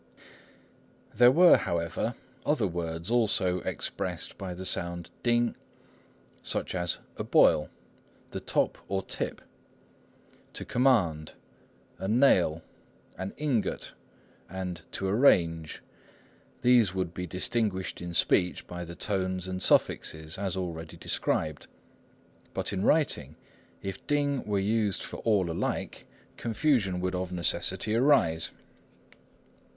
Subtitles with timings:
[1.13, 5.53] There were, however, other words also expressed by the sound ting,
[6.41, 7.69] such as "a boil,"
[8.31, 9.43] "the top or tip,"
[10.53, 11.33] "to command,"
[11.99, 12.63] "a nail,"
[13.15, 13.91] "an ingot,"
[14.49, 15.83] and "to arrange."
[16.63, 21.67] These would be distinguished in speech by the tones and suffixes, as already described;
[22.55, 23.35] but in writing,
[23.83, 26.07] if 丁 were used for all alike,
[26.37, 28.49] confusion would of necessity arise.